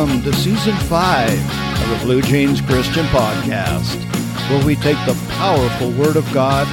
Welcome 0.00 0.22
to 0.22 0.32
season 0.32 0.74
five 0.88 1.28
of 1.28 1.90
the 1.90 2.06
Blue 2.06 2.22
Jeans 2.22 2.62
Christian 2.62 3.04
Podcast, 3.08 3.96
where 4.48 4.64
we 4.64 4.74
take 4.74 4.96
the 5.04 5.12
powerful 5.32 5.90
Word 5.90 6.16
of 6.16 6.24
God 6.32 6.66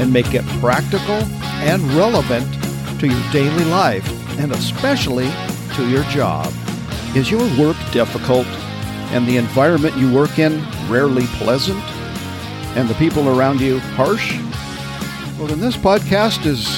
and 0.00 0.12
make 0.12 0.32
it 0.32 0.46
practical 0.60 1.16
and 1.66 1.82
relevant 1.94 2.46
to 3.00 3.08
your 3.08 3.32
daily 3.32 3.64
life 3.64 4.08
and 4.38 4.52
especially 4.52 5.28
to 5.74 5.90
your 5.90 6.04
job. 6.04 6.54
Is 7.16 7.32
your 7.32 7.42
work 7.58 7.76
difficult 7.90 8.46
and 9.10 9.26
the 9.26 9.38
environment 9.38 9.96
you 9.96 10.14
work 10.14 10.38
in 10.38 10.64
rarely 10.88 11.26
pleasant 11.32 11.82
and 12.76 12.88
the 12.88 12.94
people 12.94 13.28
around 13.28 13.60
you 13.60 13.80
harsh? 13.80 14.38
Well, 15.36 15.48
then 15.48 15.58
this 15.58 15.76
podcast 15.76 16.46
is 16.46 16.68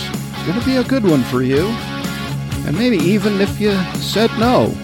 going 0.46 0.58
to 0.58 0.64
be 0.64 0.76
a 0.76 0.84
good 0.84 1.04
one 1.04 1.24
for 1.24 1.42
you. 1.42 1.66
And 2.66 2.78
maybe 2.78 2.96
even 2.96 3.38
if 3.42 3.60
you 3.60 3.74
said 3.96 4.30
no. 4.38 4.74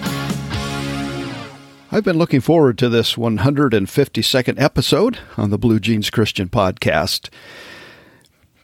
I've 1.92 2.02
been 2.02 2.18
looking 2.18 2.40
forward 2.40 2.78
to 2.78 2.88
this 2.88 3.14
152nd 3.14 4.60
episode 4.60 5.20
on 5.36 5.50
the 5.50 5.58
Blue 5.58 5.78
Jeans 5.78 6.10
Christian 6.10 6.48
podcast 6.48 7.28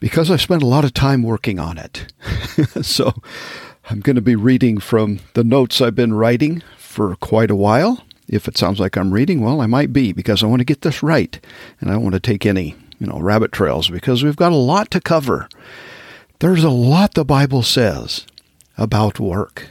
because 0.01 0.29
I 0.29 0.35
spent 0.35 0.61
a 0.61 0.67
lot 0.67 0.83
of 0.83 0.93
time 0.93 1.23
working 1.23 1.57
on 1.57 1.77
it. 1.77 2.11
so 2.85 3.13
I'm 3.89 4.01
going 4.01 4.17
to 4.17 4.21
be 4.21 4.35
reading 4.35 4.77
from 4.77 5.21
the 5.35 5.43
notes 5.45 5.79
I've 5.79 5.95
been 5.95 6.13
writing 6.13 6.63
for 6.77 7.15
quite 7.15 7.49
a 7.49 7.55
while. 7.55 8.03
If 8.27 8.49
it 8.49 8.57
sounds 8.57 8.81
like 8.81 8.97
I'm 8.97 9.13
reading, 9.13 9.39
well, 9.39 9.61
I 9.61 9.67
might 9.67 9.93
be 9.93 10.11
because 10.11 10.43
I 10.43 10.47
want 10.47 10.59
to 10.59 10.65
get 10.65 10.81
this 10.81 11.01
right 11.01 11.39
and 11.79 11.89
I 11.89 11.93
don't 11.93 12.03
want 12.03 12.15
to 12.15 12.19
take 12.19 12.45
any, 12.45 12.75
you 12.99 13.07
know, 13.07 13.19
rabbit 13.19 13.53
trails 13.53 13.89
because 13.89 14.21
we've 14.21 14.35
got 14.35 14.51
a 14.51 14.55
lot 14.55 14.91
to 14.91 14.99
cover. 14.99 15.47
There's 16.39 16.65
a 16.65 16.69
lot 16.69 17.13
the 17.13 17.23
Bible 17.23 17.63
says 17.63 18.25
about 18.77 19.17
work. 19.17 19.69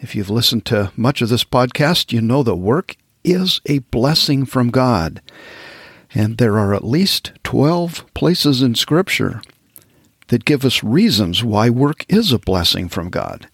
If 0.00 0.14
you've 0.14 0.30
listened 0.30 0.64
to 0.66 0.92
much 0.96 1.22
of 1.22 1.28
this 1.28 1.42
podcast, 1.42 2.12
you 2.12 2.20
know 2.20 2.44
that 2.44 2.54
work 2.54 2.96
is 3.24 3.60
a 3.66 3.80
blessing 3.80 4.46
from 4.46 4.70
God. 4.70 5.20
And 6.14 6.38
there 6.38 6.56
are 6.56 6.72
at 6.72 6.84
least 6.84 7.32
12 7.42 8.04
places 8.14 8.62
in 8.62 8.76
Scripture 8.76 9.42
that 10.28 10.44
give 10.44 10.64
us 10.64 10.84
reasons 10.84 11.42
why 11.42 11.68
work 11.68 12.06
is 12.08 12.32
a 12.32 12.38
blessing 12.38 12.88
from 12.88 13.10
God. 13.10 13.48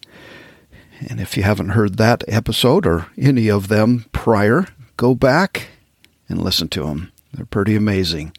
And 1.09 1.19
if 1.19 1.36
you 1.36 1.42
haven't 1.42 1.70
heard 1.70 1.97
that 1.97 2.25
episode 2.28 2.86
or 2.86 3.06
any 3.17 3.48
of 3.48 3.69
them 3.69 4.05
prior, 4.12 4.67
go 4.98 5.14
back 5.14 5.69
and 6.29 6.42
listen 6.42 6.69
to 6.69 6.84
them. 6.84 7.11
They're 7.33 7.47
pretty 7.47 7.75
amazing. 7.75 8.36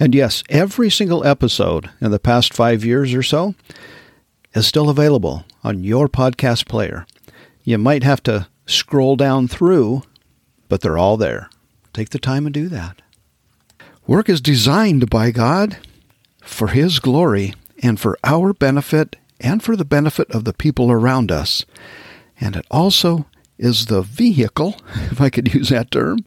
And 0.00 0.12
yes, 0.12 0.42
every 0.48 0.90
single 0.90 1.24
episode 1.24 1.88
in 2.00 2.10
the 2.10 2.18
past 2.18 2.52
five 2.52 2.84
years 2.84 3.14
or 3.14 3.22
so 3.22 3.54
is 4.54 4.66
still 4.66 4.90
available 4.90 5.44
on 5.66 5.82
your 5.82 6.08
podcast 6.08 6.68
player. 6.68 7.04
You 7.64 7.76
might 7.76 8.04
have 8.04 8.22
to 8.22 8.46
scroll 8.66 9.16
down 9.16 9.48
through, 9.48 10.04
but 10.68 10.80
they're 10.80 10.96
all 10.96 11.16
there. 11.16 11.50
Take 11.92 12.10
the 12.10 12.20
time 12.20 12.46
and 12.46 12.54
do 12.54 12.68
that. 12.68 13.02
Work 14.06 14.28
is 14.28 14.40
designed 14.40 15.10
by 15.10 15.32
God 15.32 15.78
for 16.40 16.68
His 16.68 17.00
glory 17.00 17.52
and 17.82 17.98
for 17.98 18.16
our 18.22 18.52
benefit 18.52 19.16
and 19.40 19.60
for 19.60 19.74
the 19.74 19.84
benefit 19.84 20.30
of 20.30 20.44
the 20.44 20.52
people 20.52 20.92
around 20.92 21.32
us. 21.32 21.64
And 22.40 22.54
it 22.54 22.66
also 22.70 23.26
is 23.58 23.86
the 23.86 24.02
vehicle, 24.02 24.76
if 25.10 25.20
I 25.20 25.30
could 25.30 25.52
use 25.52 25.70
that 25.70 25.90
term, 25.90 26.20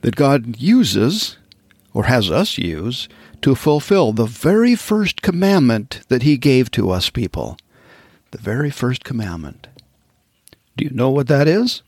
that 0.00 0.16
God 0.16 0.56
uses 0.60 1.36
or 1.94 2.04
has 2.04 2.28
us 2.28 2.58
use 2.58 3.08
to 3.42 3.54
fulfill 3.54 4.12
the 4.12 4.26
very 4.26 4.74
first 4.74 5.22
commandment 5.22 6.00
that 6.08 6.22
He 6.22 6.36
gave 6.36 6.72
to 6.72 6.90
us 6.90 7.08
people. 7.08 7.56
The 8.32 8.38
very 8.38 8.70
first 8.70 9.04
commandment. 9.04 9.68
Do 10.76 10.84
you 10.84 10.90
know 10.90 11.10
what 11.10 11.28
that 11.28 11.48
is? 11.48 11.82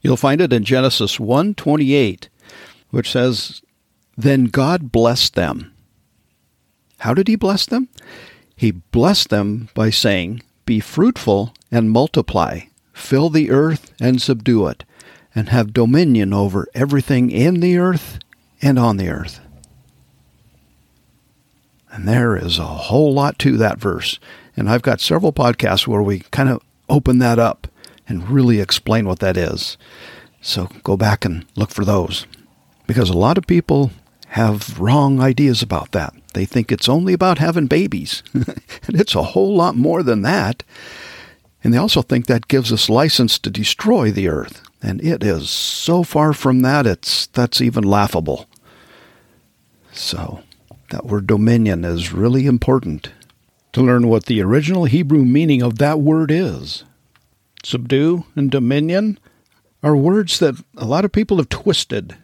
You'll 0.00 0.16
find 0.16 0.40
it 0.40 0.52
in 0.52 0.64
Genesis 0.64 1.20
1:28, 1.20 2.28
which 2.90 3.10
says, 3.10 3.62
"Then 4.16 4.46
God 4.46 4.90
blessed 4.90 5.34
them." 5.34 5.72
How 6.98 7.14
did 7.14 7.28
he 7.28 7.36
bless 7.36 7.66
them? 7.66 7.88
He 8.56 8.70
blessed 8.70 9.28
them 9.28 9.68
by 9.74 9.90
saying, 9.90 10.42
"Be 10.66 10.80
fruitful 10.80 11.54
and 11.70 11.90
multiply, 11.90 12.62
fill 12.92 13.30
the 13.30 13.50
earth 13.50 13.92
and 14.00 14.20
subdue 14.20 14.66
it, 14.66 14.84
and 15.34 15.48
have 15.50 15.72
dominion 15.72 16.32
over 16.32 16.66
everything 16.74 17.30
in 17.30 17.60
the 17.60 17.76
earth 17.76 18.18
and 18.60 18.78
on 18.78 18.96
the 18.96 19.08
earth." 19.08 19.40
And 21.92 22.08
there 22.08 22.34
is 22.36 22.58
a 22.58 22.64
whole 22.64 23.12
lot 23.12 23.38
to 23.40 23.56
that 23.58 23.78
verse. 23.78 24.18
And 24.56 24.68
I've 24.68 24.82
got 24.82 25.00
several 25.00 25.32
podcasts 25.32 25.86
where 25.86 26.02
we 26.02 26.20
kind 26.30 26.48
of 26.48 26.62
open 26.88 27.18
that 27.18 27.38
up 27.38 27.68
and 28.08 28.28
really 28.28 28.60
explain 28.60 29.06
what 29.06 29.18
that 29.20 29.36
is. 29.36 29.76
So 30.40 30.68
go 30.82 30.96
back 30.96 31.24
and 31.24 31.44
look 31.54 31.70
for 31.70 31.84
those. 31.84 32.26
Because 32.86 33.10
a 33.10 33.16
lot 33.16 33.38
of 33.38 33.46
people 33.46 33.92
have 34.28 34.80
wrong 34.80 35.20
ideas 35.20 35.60
about 35.60 35.92
that. 35.92 36.14
They 36.32 36.46
think 36.46 36.72
it's 36.72 36.88
only 36.88 37.12
about 37.12 37.38
having 37.38 37.66
babies. 37.66 38.22
and 38.32 38.54
it's 38.88 39.14
a 39.14 39.22
whole 39.22 39.54
lot 39.54 39.76
more 39.76 40.02
than 40.02 40.22
that. 40.22 40.64
And 41.62 41.72
they 41.72 41.78
also 41.78 42.00
think 42.00 42.26
that 42.26 42.48
gives 42.48 42.72
us 42.72 42.88
license 42.88 43.38
to 43.38 43.50
destroy 43.50 44.10
the 44.10 44.28
earth. 44.28 44.62
And 44.82 45.02
it 45.04 45.22
is 45.22 45.50
so 45.50 46.02
far 46.02 46.32
from 46.32 46.62
that, 46.62 46.86
it's 46.86 47.26
that's 47.28 47.60
even 47.60 47.84
laughable. 47.84 48.48
So 49.92 50.42
that 50.92 51.06
word 51.06 51.26
dominion 51.26 51.84
is 51.86 52.12
really 52.12 52.44
important 52.46 53.10
to 53.72 53.80
learn 53.80 54.08
what 54.08 54.26
the 54.26 54.42
original 54.42 54.84
Hebrew 54.84 55.24
meaning 55.24 55.62
of 55.62 55.78
that 55.78 56.00
word 56.00 56.30
is. 56.30 56.84
Subdue 57.64 58.24
and 58.36 58.50
dominion 58.50 59.18
are 59.82 59.96
words 59.96 60.38
that 60.38 60.62
a 60.76 60.84
lot 60.84 61.06
of 61.06 61.10
people 61.10 61.38
have 61.38 61.48
twisted 61.48 62.16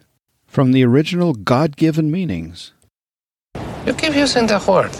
from 0.45 0.71
the 0.71 0.85
original 0.85 1.33
God 1.33 1.77
given 1.77 2.11
meanings. 2.11 2.71
You 3.87 3.93
keep 3.93 4.15
using 4.15 4.45
the 4.45 4.63
word. 4.67 4.91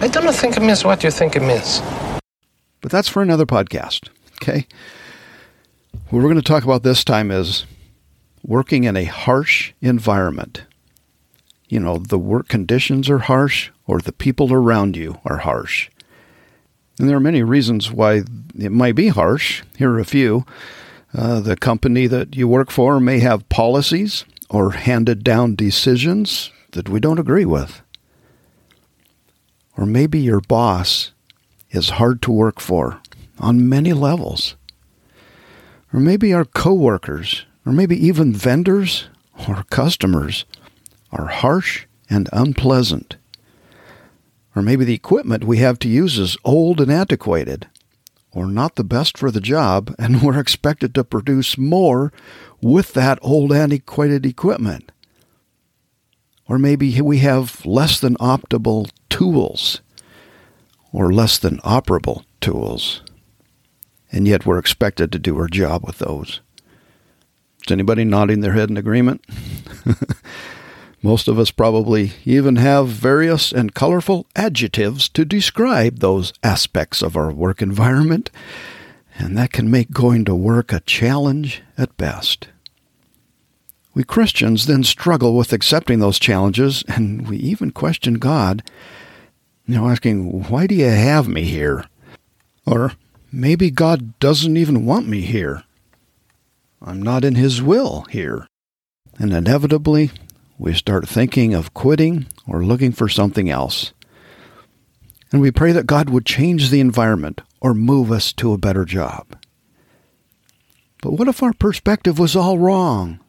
I 0.00 0.08
don't 0.08 0.34
think 0.34 0.56
it 0.56 0.62
means 0.62 0.82
what 0.82 1.04
you 1.04 1.10
think 1.10 1.36
it 1.36 1.42
means. 1.42 1.82
But 2.80 2.90
that's 2.90 3.08
for 3.08 3.20
another 3.20 3.44
podcast, 3.44 4.08
okay? 4.42 4.66
What 6.08 6.22
we're 6.22 6.22
going 6.22 6.36
to 6.36 6.42
talk 6.42 6.64
about 6.64 6.82
this 6.82 7.04
time 7.04 7.30
is 7.30 7.66
working 8.42 8.84
in 8.84 8.96
a 8.96 9.04
harsh 9.04 9.74
environment. 9.82 10.64
You 11.74 11.80
know, 11.80 11.98
the 11.98 12.20
work 12.20 12.46
conditions 12.46 13.10
are 13.10 13.18
harsh 13.18 13.70
or 13.88 13.98
the 13.98 14.12
people 14.12 14.52
around 14.52 14.96
you 14.96 15.18
are 15.24 15.38
harsh. 15.38 15.90
And 17.00 17.08
there 17.08 17.16
are 17.16 17.20
many 17.20 17.42
reasons 17.42 17.90
why 17.90 18.22
it 18.56 18.70
might 18.70 18.94
be 18.94 19.08
harsh. 19.08 19.64
Here 19.76 19.90
are 19.90 19.98
a 19.98 20.04
few. 20.04 20.46
Uh, 21.12 21.40
the 21.40 21.56
company 21.56 22.06
that 22.06 22.36
you 22.36 22.46
work 22.46 22.70
for 22.70 23.00
may 23.00 23.18
have 23.18 23.48
policies 23.48 24.24
or 24.48 24.70
handed 24.70 25.24
down 25.24 25.56
decisions 25.56 26.52
that 26.74 26.88
we 26.88 27.00
don't 27.00 27.18
agree 27.18 27.44
with. 27.44 27.82
Or 29.76 29.84
maybe 29.84 30.20
your 30.20 30.42
boss 30.42 31.10
is 31.70 31.98
hard 31.98 32.22
to 32.22 32.30
work 32.30 32.60
for 32.60 33.00
on 33.40 33.68
many 33.68 33.92
levels. 33.92 34.54
Or 35.92 35.98
maybe 35.98 36.32
our 36.32 36.44
coworkers, 36.44 37.46
or 37.66 37.72
maybe 37.72 37.96
even 37.96 38.32
vendors 38.32 39.08
or 39.48 39.64
customers 39.70 40.44
are 41.14 41.28
harsh 41.28 41.86
and 42.10 42.28
unpleasant. 42.32 43.16
Or 44.54 44.62
maybe 44.62 44.84
the 44.84 44.94
equipment 44.94 45.44
we 45.44 45.58
have 45.58 45.78
to 45.80 45.88
use 45.88 46.18
is 46.18 46.36
old 46.44 46.80
and 46.80 46.90
antiquated, 46.90 47.68
or 48.32 48.46
not 48.46 48.76
the 48.76 48.84
best 48.84 49.16
for 49.16 49.30
the 49.30 49.40
job, 49.40 49.94
and 49.98 50.22
we're 50.22 50.38
expected 50.38 50.94
to 50.94 51.04
produce 51.04 51.56
more 51.56 52.12
with 52.60 52.92
that 52.92 53.18
old 53.22 53.52
antiquated 53.52 54.26
equipment. 54.26 54.90
Or 56.46 56.58
maybe 56.58 57.00
we 57.00 57.18
have 57.18 57.64
less 57.64 57.98
than 57.98 58.16
optimal 58.16 58.90
tools, 59.08 59.80
or 60.92 61.12
less 61.12 61.38
than 61.38 61.58
operable 61.58 62.24
tools, 62.40 63.02
and 64.12 64.28
yet 64.28 64.44
we're 64.44 64.58
expected 64.58 65.10
to 65.10 65.18
do 65.18 65.38
our 65.38 65.48
job 65.48 65.84
with 65.84 65.98
those. 65.98 66.40
Is 67.66 67.72
anybody 67.72 68.04
nodding 68.04 68.40
their 68.40 68.52
head 68.52 68.68
in 68.68 68.76
agreement? 68.76 69.24
Most 71.04 71.28
of 71.28 71.38
us 71.38 71.50
probably 71.50 72.12
even 72.24 72.56
have 72.56 72.88
various 72.88 73.52
and 73.52 73.74
colorful 73.74 74.26
adjectives 74.34 75.06
to 75.10 75.26
describe 75.26 75.98
those 75.98 76.32
aspects 76.42 77.02
of 77.02 77.14
our 77.14 77.30
work 77.30 77.60
environment, 77.60 78.30
and 79.18 79.36
that 79.36 79.52
can 79.52 79.70
make 79.70 79.90
going 79.90 80.24
to 80.24 80.34
work 80.34 80.72
a 80.72 80.80
challenge 80.80 81.62
at 81.76 81.94
best. 81.98 82.48
We 83.92 84.02
Christians 84.02 84.64
then 84.64 84.82
struggle 84.82 85.36
with 85.36 85.52
accepting 85.52 85.98
those 85.98 86.18
challenges, 86.18 86.82
and 86.88 87.28
we 87.28 87.36
even 87.36 87.70
question 87.70 88.14
God, 88.14 88.62
you 89.66 89.74
know, 89.74 89.90
asking, 89.90 90.44
Why 90.44 90.66
do 90.66 90.74
you 90.74 90.86
have 90.86 91.28
me 91.28 91.42
here? 91.42 91.84
Or 92.66 92.92
maybe 93.30 93.70
God 93.70 94.18
doesn't 94.20 94.56
even 94.56 94.86
want 94.86 95.06
me 95.06 95.20
here. 95.20 95.64
I'm 96.80 97.02
not 97.02 97.26
in 97.26 97.34
His 97.34 97.60
will 97.60 98.06
here. 98.08 98.46
And 99.18 99.34
inevitably, 99.34 100.10
we 100.58 100.72
start 100.72 101.08
thinking 101.08 101.54
of 101.54 101.74
quitting 101.74 102.26
or 102.46 102.64
looking 102.64 102.92
for 102.92 103.08
something 103.08 103.50
else. 103.50 103.92
And 105.32 105.40
we 105.40 105.50
pray 105.50 105.72
that 105.72 105.86
God 105.86 106.10
would 106.10 106.26
change 106.26 106.70
the 106.70 106.80
environment 106.80 107.40
or 107.60 107.74
move 107.74 108.12
us 108.12 108.32
to 108.34 108.52
a 108.52 108.58
better 108.58 108.84
job. 108.84 109.36
But 111.02 111.12
what 111.12 111.28
if 111.28 111.42
our 111.42 111.52
perspective 111.52 112.18
was 112.18 112.36
all 112.36 112.58
wrong? 112.58 113.20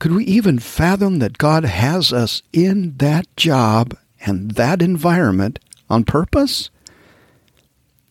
Could 0.00 0.12
we 0.12 0.24
even 0.24 0.58
fathom 0.58 1.20
that 1.20 1.38
God 1.38 1.64
has 1.64 2.12
us 2.12 2.42
in 2.52 2.96
that 2.96 3.26
job 3.36 3.96
and 4.20 4.50
that 4.52 4.82
environment 4.82 5.60
on 5.88 6.04
purpose? 6.04 6.70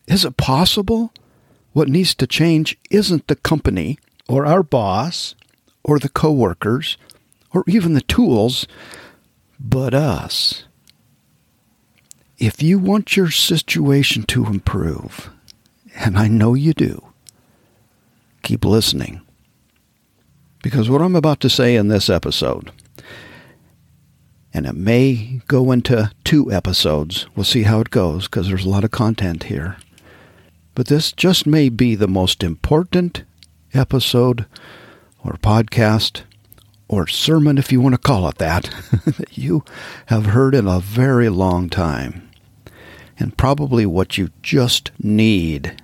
Is 0.06 0.24
it 0.24 0.36
possible? 0.36 1.12
What 1.72 1.88
needs 1.88 2.14
to 2.16 2.26
change 2.26 2.78
isn't 2.90 3.26
the 3.26 3.36
company 3.36 3.98
or 4.28 4.46
our 4.46 4.62
boss 4.62 5.34
or 5.82 5.98
the 5.98 6.08
coworkers 6.08 6.96
or 7.54 7.64
even 7.66 7.94
the 7.94 8.02
tools, 8.02 8.66
but 9.58 9.94
us. 9.94 10.64
If 12.36 12.62
you 12.62 12.78
want 12.78 13.16
your 13.16 13.30
situation 13.30 14.24
to 14.24 14.44
improve, 14.46 15.30
and 15.94 16.18
I 16.18 16.26
know 16.26 16.54
you 16.54 16.74
do, 16.74 17.06
keep 18.42 18.64
listening. 18.64 19.22
Because 20.62 20.90
what 20.90 21.00
I'm 21.00 21.14
about 21.14 21.40
to 21.40 21.50
say 21.50 21.76
in 21.76 21.88
this 21.88 22.10
episode, 22.10 22.72
and 24.52 24.66
it 24.66 24.74
may 24.74 25.40
go 25.46 25.70
into 25.70 26.10
two 26.24 26.52
episodes, 26.52 27.26
we'll 27.36 27.44
see 27.44 27.62
how 27.62 27.80
it 27.80 27.90
goes 27.90 28.24
because 28.24 28.48
there's 28.48 28.64
a 28.64 28.68
lot 28.68 28.84
of 28.84 28.90
content 28.90 29.44
here. 29.44 29.76
But 30.74 30.86
this 30.86 31.12
just 31.12 31.46
may 31.46 31.68
be 31.68 31.94
the 31.94 32.08
most 32.08 32.42
important 32.42 33.24
episode 33.72 34.46
or 35.22 35.34
podcast 35.34 36.22
or 36.94 37.06
sermon, 37.06 37.58
if 37.58 37.72
you 37.72 37.80
want 37.80 37.94
to 37.94 38.00
call 38.00 38.28
it 38.28 38.38
that, 38.38 38.64
that 39.04 39.36
you 39.36 39.64
have 40.06 40.26
heard 40.26 40.54
in 40.54 40.66
a 40.66 40.80
very 40.80 41.28
long 41.28 41.68
time. 41.68 42.30
And 43.18 43.36
probably 43.36 43.86
what 43.86 44.18
you 44.18 44.30
just 44.42 44.90
need. 44.98 45.80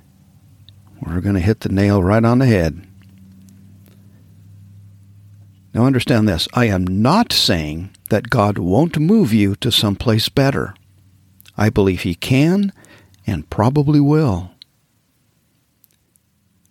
We're 1.01 1.21
going 1.21 1.35
to 1.35 1.41
hit 1.41 1.61
the 1.61 1.69
nail 1.69 2.03
right 2.03 2.25
on 2.25 2.39
the 2.39 2.47
head. 2.47 2.87
Now, 5.73 5.87
understand 5.87 6.29
this 6.29 6.49
I 6.53 6.67
am 6.67 6.85
not 6.85 7.33
saying 7.33 7.91
that 8.09 8.31
God 8.31 8.59
won't 8.59 8.99
move 8.99 9.33
you 9.33 9.55
to 9.57 9.71
someplace 9.71 10.29
better. 10.29 10.75
I 11.57 11.71
believe 11.71 12.03
He 12.03 12.15
can 12.15 12.73
and 13.27 13.49
probably 13.51 14.01
will. 14.01 14.53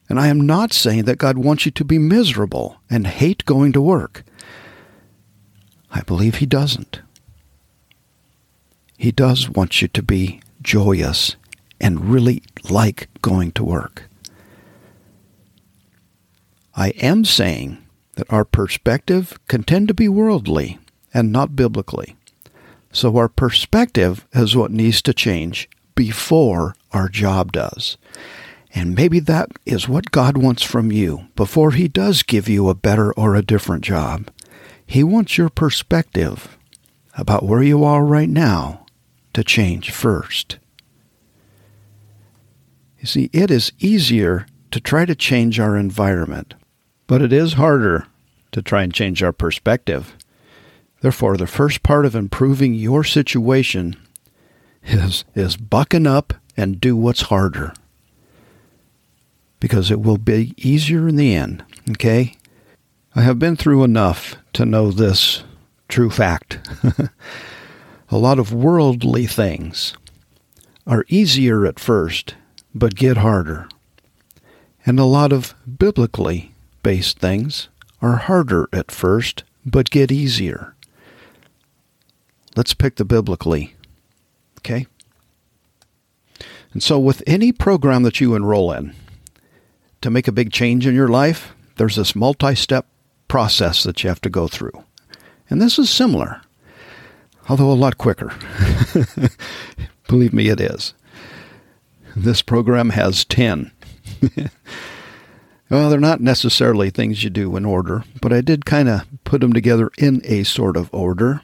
And 0.10 0.20
I 0.20 0.28
am 0.28 0.42
not 0.42 0.74
saying 0.74 1.06
that 1.06 1.20
God 1.20 1.38
wants 1.38 1.66
you 1.66 1.72
to 1.72 1.86
be 1.86 2.00
miserable 2.00 2.82
and 2.90 3.06
hate 3.06 3.46
going 3.46 3.72
to 3.74 3.82
work. 3.82 4.24
I 5.92 6.02
believe 6.02 6.36
He 6.36 6.46
doesn't. 6.46 7.02
He 8.98 9.12
does 9.12 9.50
want 9.50 9.82
you 9.82 9.88
to 9.88 10.04
be 10.04 10.42
joyous 10.62 11.38
and 11.80 12.12
really 12.12 12.44
like 12.70 13.08
going 13.22 13.52
to 13.54 13.64
work. 13.64 14.10
I 16.76 16.90
am 16.90 17.24
saying 17.24 17.78
that 18.16 18.32
our 18.32 18.44
perspective 18.44 19.40
can 19.48 19.64
tend 19.64 19.88
to 19.88 19.94
be 19.94 20.10
worldly 20.10 20.80
and 21.14 21.32
not 21.32 21.56
biblically. 21.56 22.16
So 22.92 23.16
our 23.18 23.30
perspective 23.30 24.28
is 24.34 24.56
what 24.56 24.72
needs 24.72 25.02
to 25.04 25.14
change 25.14 25.70
before 25.96 26.76
our 26.92 27.08
job 27.08 27.52
does. 27.52 27.98
And 28.74 28.96
maybe 28.96 29.20
that 29.20 29.50
is 29.66 29.90
what 29.90 30.12
God 30.12 30.38
wants 30.38 30.64
from 30.64 30.92
you 30.92 31.28
before 31.36 31.72
He 31.72 31.88
does 31.88 32.24
give 32.24 32.48
you 32.48 32.70
a 32.70 32.76
better 32.76 33.12
or 33.14 33.36
a 33.36 33.42
different 33.42 33.84
job. 33.84 34.30
He 34.86 35.04
wants 35.04 35.38
your 35.38 35.50
perspective 35.50 36.58
about 37.18 37.44
where 37.44 37.64
you 37.64 37.84
are 37.84 38.06
right 38.06 38.30
now 38.30 38.86
to 39.34 39.44
change 39.44 39.92
first. 39.92 40.60
You 43.00 43.08
see, 43.08 43.30
it 43.34 43.50
is 43.50 43.72
easier 43.80 44.46
to 44.72 44.80
try 44.80 45.06
to 45.06 45.16
change 45.16 45.60
our 45.60 45.78
environment, 45.78 46.54
but 47.08 47.22
it 47.22 47.34
is 47.34 47.54
harder 47.54 48.08
to 48.52 48.62
try 48.62 48.84
and 48.84 48.94
change 48.94 49.24
our 49.24 49.32
perspective. 49.32 50.16
Therefore, 51.02 51.38
the 51.38 51.48
first 51.48 51.82
part 51.82 52.06
of 52.06 52.16
improving 52.16 52.74
your 52.74 53.04
situation 53.04 53.96
is, 54.84 55.24
is 55.34 55.58
bucking 55.58 56.08
up 56.08 56.34
and 56.56 56.80
do 56.80 56.96
what's 56.96 57.24
harder 57.24 57.74
because 59.60 59.92
it 59.92 60.02
will 60.02 60.18
be 60.18 60.54
easier 60.58 61.08
in 61.08 61.16
the 61.16 61.36
end. 61.36 61.64
Okay? 61.92 62.36
I 63.16 63.22
have 63.22 63.40
been 63.40 63.56
through 63.56 63.84
enough 63.84 64.36
to 64.54 64.66
know 64.66 64.92
this 64.92 65.44
true 65.88 66.10
fact. 66.10 66.60
a 68.10 68.18
lot 68.18 68.40
of 68.40 68.54
worldly 68.54 69.26
things 69.26 69.96
are 70.88 71.06
easier 71.08 71.66
at 71.66 71.80
first, 71.80 72.36
but 72.74 72.96
get 72.96 73.18
harder. 73.18 73.68
And 74.86 75.00
a 75.00 75.06
lot 75.06 75.32
of 75.32 75.54
biblically 75.66 76.54
based 76.84 77.20
things 77.20 77.70
are 78.02 78.16
harder 78.16 78.70
at 78.72 78.92
first, 78.92 79.44
but 79.66 79.90
get 79.90 80.12
easier. 80.12 80.76
Let's 82.56 82.74
pick 82.74 82.96
the 82.96 83.06
biblically. 83.06 83.76
Okay? 84.60 84.88
And 86.74 86.84
so, 86.84 87.00
with 87.00 87.24
any 87.26 87.52
program 87.52 88.04
that 88.04 88.20
you 88.20 88.36
enroll 88.36 88.72
in, 88.72 88.94
to 90.02 90.10
make 90.10 90.28
a 90.28 90.34
big 90.34 90.52
change 90.52 90.88
in 90.88 90.96
your 90.96 91.08
life, 91.08 91.54
there's 91.78 91.96
this 91.96 92.16
multi 92.16 92.56
step 92.56 92.88
process 93.28 93.84
that 93.84 94.04
you 94.04 94.10
have 94.10 94.22
to 94.22 94.30
go 94.30 94.48
through. 94.48 94.84
And 95.50 95.62
this 95.62 95.80
is 95.80 95.90
similar, 95.90 96.42
although 97.48 97.72
a 97.72 97.74
lot 97.74 97.98
quicker. 97.98 98.34
Believe 100.08 100.34
me, 100.34 100.50
it 100.50 100.60
is. 100.60 100.94
This 102.16 102.42
program 102.42 102.92
has 102.92 103.24
10. 103.26 103.72
well, 105.70 105.90
they're 105.90 106.00
not 106.00 106.22
necessarily 106.22 106.90
things 106.90 107.24
you 107.24 107.30
do 107.30 107.56
in 107.56 107.66
order, 107.66 108.04
but 108.22 108.34
I 108.34 108.42
did 108.42 108.66
kind 108.66 108.90
of 108.90 109.06
put 109.24 109.42
them 109.42 109.54
together 109.54 109.92
in 109.98 110.22
a 110.26 110.44
sort 110.44 110.76
of 110.76 110.94
order. 110.94 111.42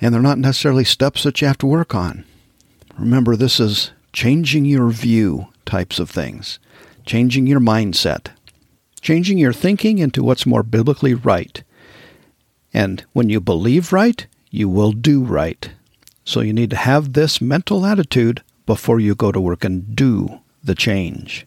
And 0.00 0.12
they're 0.12 0.20
not 0.20 0.38
necessarily 0.38 0.84
steps 0.84 1.22
that 1.22 1.40
you 1.40 1.46
have 1.46 1.58
to 1.58 1.66
work 1.66 1.94
on. 1.94 2.24
Remember, 2.98 3.36
this 3.36 3.60
is 3.60 3.92
changing 4.12 4.64
your 4.64 4.90
view 4.90 5.48
types 5.64 5.98
of 5.98 6.10
things 6.10 6.58
changing 7.04 7.46
your 7.46 7.60
mindset, 7.60 8.28
changing 9.00 9.38
your 9.38 9.52
thinking 9.52 9.98
into 9.98 10.22
what's 10.22 10.46
more 10.46 10.62
biblically 10.62 11.14
right. 11.14 11.62
And 12.72 13.04
when 13.12 13.28
you 13.28 13.40
believe 13.40 13.92
right, 13.92 14.26
you 14.50 14.68
will 14.68 14.92
do 14.92 15.22
right. 15.22 15.70
So 16.24 16.40
you 16.40 16.52
need 16.52 16.70
to 16.70 16.76
have 16.76 17.12
this 17.12 17.40
mental 17.40 17.84
attitude 17.84 18.42
before 18.66 19.00
you 19.00 19.14
go 19.14 19.32
to 19.32 19.40
work 19.40 19.64
and 19.64 19.94
do 19.96 20.40
the 20.62 20.74
change. 20.74 21.46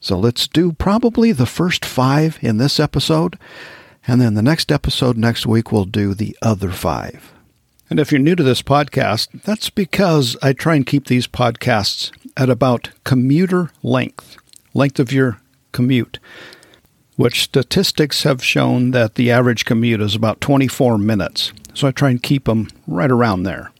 So 0.00 0.18
let's 0.18 0.46
do 0.46 0.72
probably 0.72 1.32
the 1.32 1.46
first 1.46 1.84
five 1.84 2.38
in 2.40 2.58
this 2.58 2.78
episode, 2.78 3.38
and 4.06 4.20
then 4.20 4.34
the 4.34 4.42
next 4.42 4.70
episode 4.70 5.16
next 5.16 5.46
week 5.46 5.72
we'll 5.72 5.84
do 5.84 6.14
the 6.14 6.36
other 6.40 6.70
five. 6.70 7.32
And 7.90 7.98
if 7.98 8.12
you're 8.12 8.20
new 8.20 8.36
to 8.36 8.42
this 8.42 8.62
podcast, 8.62 9.42
that's 9.42 9.70
because 9.70 10.36
I 10.42 10.52
try 10.52 10.74
and 10.76 10.86
keep 10.86 11.06
these 11.06 11.26
podcasts 11.26 12.12
at 12.36 12.50
about 12.50 12.90
commuter 13.04 13.70
length, 13.82 14.36
length 14.74 14.98
of 14.98 15.12
your 15.12 15.40
commute, 15.72 16.18
which 17.16 17.42
statistics 17.42 18.24
have 18.24 18.44
shown 18.44 18.90
that 18.90 19.14
the 19.14 19.30
average 19.30 19.64
commute 19.64 20.00
is 20.00 20.14
about 20.14 20.40
24 20.40 20.98
minutes. 20.98 21.52
So 21.74 21.88
I 21.88 21.90
try 21.90 22.10
and 22.10 22.22
keep 22.22 22.44
them 22.44 22.68
right 22.86 23.10
around 23.10 23.42
there. 23.42 23.72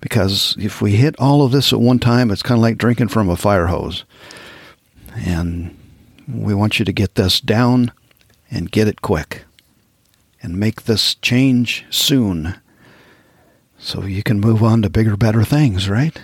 Because 0.00 0.56
if 0.58 0.80
we 0.80 0.92
hit 0.92 1.16
all 1.18 1.42
of 1.42 1.52
this 1.52 1.72
at 1.72 1.80
one 1.80 1.98
time, 1.98 2.30
it's 2.30 2.42
kind 2.42 2.58
of 2.58 2.62
like 2.62 2.78
drinking 2.78 3.08
from 3.08 3.28
a 3.28 3.36
fire 3.36 3.66
hose. 3.66 4.04
And 5.16 5.76
we 6.28 6.54
want 6.54 6.78
you 6.78 6.84
to 6.84 6.92
get 6.92 7.16
this 7.16 7.40
down 7.40 7.92
and 8.50 8.70
get 8.70 8.88
it 8.88 9.02
quick 9.02 9.44
and 10.40 10.58
make 10.58 10.82
this 10.84 11.16
change 11.16 11.84
soon 11.90 12.56
so 13.78 14.04
you 14.04 14.22
can 14.22 14.40
move 14.40 14.62
on 14.62 14.82
to 14.82 14.90
bigger, 14.90 15.16
better 15.16 15.44
things, 15.44 15.88
right? 15.88 16.20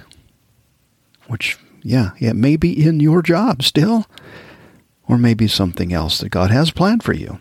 Which, 1.26 1.58
yeah, 1.82 2.10
it 2.18 2.34
may 2.34 2.56
be 2.56 2.86
in 2.86 3.00
your 3.00 3.22
job 3.22 3.62
still, 3.62 4.06
or 5.08 5.18
maybe 5.18 5.48
something 5.48 5.92
else 5.92 6.18
that 6.18 6.30
God 6.30 6.50
has 6.50 6.70
planned 6.70 7.02
for 7.02 7.12
you. 7.12 7.38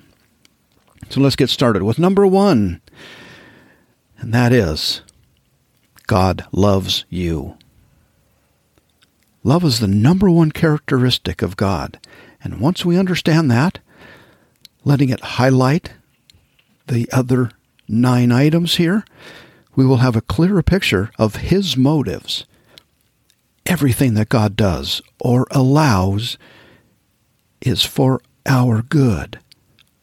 So 1.10 1.22
let's 1.22 1.36
get 1.36 1.50
started 1.50 1.84
with 1.84 2.00
number 2.00 2.25
one, 2.25 2.82
and 4.18 4.34
that 4.34 4.52
is 4.52 5.02
God 6.08 6.46
loves 6.52 7.06
you. 7.10 7.58
Love 9.44 9.63
is 9.63 9.80
the 9.80 9.88
number 9.88 10.30
one 10.30 10.52
characteristic 10.52 11.42
of 11.42 11.58
God. 11.58 12.00
And 12.44 12.60
once 12.60 12.86
we 12.86 12.98
understand 12.98 13.52
that, 13.52 13.80
letting 14.86 15.10
it 15.10 15.20
highlight 15.20 15.94
the 16.88 17.10
other 17.12 17.52
nine 17.88 18.32
items 18.32 18.75
here, 18.75 19.06
we 19.75 19.86
will 19.86 19.98
have 19.98 20.16
a 20.16 20.22
clearer 20.22 20.63
picture 20.63 21.12
of 21.18 21.38
His 21.38 21.75
motives. 21.75 22.46
Everything 23.65 24.13
that 24.15 24.29
God 24.29 24.55
does 24.55 25.01
or 25.20 25.48
allows 25.51 26.38
is 27.62 27.84
for 27.84 28.22
our 28.46 28.82
good 28.82 29.39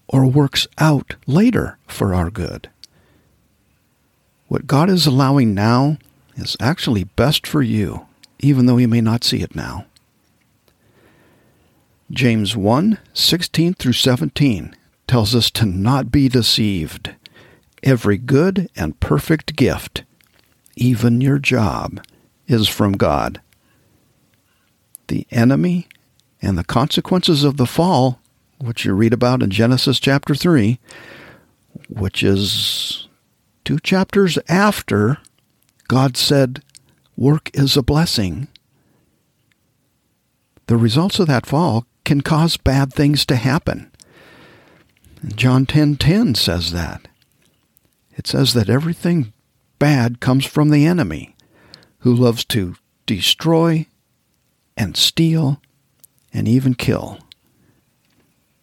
or 0.09 0.27
works 0.27 0.67
out 0.79 1.17
later 1.27 1.79
for 1.87 2.15
our 2.15 2.31
good. 2.31 2.71
What 4.49 4.67
God 4.67 4.91
is 4.91 5.07
allowing 5.07 5.55
now 5.55 5.99
is 6.37 6.57
actually 6.59 7.05
best 7.05 7.47
for 7.47 7.63
you, 7.63 8.07
even 8.41 8.67
though 8.67 8.79
you 8.79 8.89
may 8.89 9.01
not 9.01 9.23
see 9.23 9.41
it 9.43 9.55
now. 9.55 9.87
James 12.11 12.57
1 12.57 12.99
16 13.15 13.75
through 13.75 13.93
17 13.93 14.75
tells 15.07 15.35
us 15.35 15.51
to 15.53 15.67
not 15.67 16.11
be 16.11 16.29
deceived. 16.29 17.15
Every 17.83 18.19
good 18.19 18.69
and 18.75 18.99
perfect 18.99 19.55
gift, 19.55 20.03
even 20.77 21.21
your 21.21 21.39
job, 21.39 22.05
is 22.49 22.69
from 22.69 22.93
God. 22.93 23.41
The 25.11 25.27
enemy 25.33 25.89
and 26.41 26.57
the 26.57 26.63
consequences 26.63 27.43
of 27.43 27.57
the 27.57 27.67
fall, 27.67 28.21
which 28.59 28.85
you 28.85 28.95
read 28.95 29.13
about 29.13 29.43
in 29.43 29.51
Genesis 29.51 29.99
chapter 29.99 30.37
3, 30.37 30.79
which 31.89 32.23
is 32.23 33.09
two 33.65 33.81
chapters 33.81 34.39
after 34.49 35.19
God 35.89 36.17
said, 36.17 36.63
Work 37.17 37.51
is 37.53 37.77
a 37.77 37.83
blessing. 37.83 38.47
The 40.69 40.77
results 40.77 41.19
of 41.19 41.27
that 41.27 41.45
fall 41.45 41.87
can 42.05 42.21
cause 42.21 42.57
bad 42.57 42.93
things 42.93 43.27
to 43.27 43.35
happen. 43.35 43.91
John 45.35 45.67
10:10 45.67 45.67
10, 45.67 45.97
10 45.97 46.35
says 46.37 46.71
that. 46.71 47.09
It 48.17 48.29
says 48.29 48.55
that 48.55 48.71
everything 48.71 49.33
bad 49.81 50.21
comes 50.21 50.47
from 50.47 50.71
the 50.71 50.87
enemy 50.87 51.35
who 51.99 52.15
loves 52.15 52.45
to 52.45 52.77
destroy 53.07 53.87
and 54.81 54.97
steal 54.97 55.61
and 56.33 56.49
even 56.49 56.75
kill. 56.75 57.19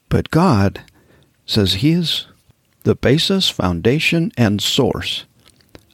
But 0.09 0.31
God 0.31 0.81
says 1.45 1.75
he 1.75 1.91
is 1.91 2.25
the 2.81 2.95
basis, 2.95 3.49
foundation, 3.49 4.31
and 4.35 4.59
source 4.59 5.25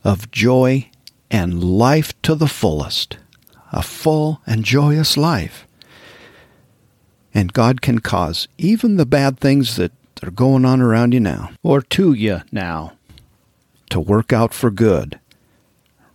of 0.02 0.32
joy 0.32 0.90
and 1.30 1.62
life 1.62 2.20
to 2.22 2.36
the 2.36 2.48
fullest, 2.48 3.18
a 3.74 3.82
full 3.82 4.40
and 4.48 4.64
joyous 4.64 5.18
life. 5.18 5.68
And 7.34 7.52
God 7.52 7.82
can 7.82 8.00
cause 8.00 8.48
even 8.58 8.96
the 8.96 9.06
bad 9.06 9.40
things 9.40 9.76
that 9.76 9.92
are 10.22 10.32
going 10.32 10.64
on 10.64 10.80
around 10.80 11.14
you 11.14 11.20
now, 11.20 11.52
or 11.64 11.82
to 11.82 12.14
you 12.14 12.44
now, 12.50 12.94
to 13.90 14.00
work 14.00 14.32
out 14.32 14.54
for 14.54 14.72
good. 14.72 15.20